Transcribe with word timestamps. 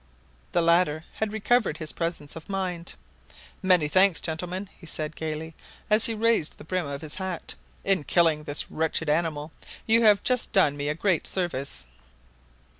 The 0.53 0.63
latter 0.63 1.05
had 1.13 1.31
recovered 1.31 1.77
his 1.77 1.91
presence 1.93 2.35
of 2.35 2.49
mind. 2.49 2.95
"Many 3.61 3.87
thanks, 3.87 4.19
gentlemen," 4.19 4.67
said 4.83 5.13
he 5.13 5.19
gayly, 5.19 5.53
as 5.91 6.05
he 6.07 6.15
raised 6.15 6.57
the 6.57 6.63
brim 6.63 6.87
of 6.87 7.01
his 7.03 7.13
hat; 7.17 7.53
"in 7.83 8.05
killing 8.05 8.43
this 8.45 8.71
wretched 8.71 9.11
animal 9.11 9.51
you 9.85 10.01
have 10.01 10.23
just 10.23 10.51
done 10.51 10.75
me 10.75 10.89
a 10.89 10.95
great 10.95 11.27
service!" 11.27 11.85